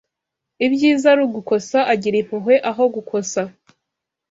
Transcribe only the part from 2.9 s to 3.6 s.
gukosa